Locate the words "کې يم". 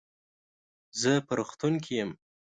1.83-2.09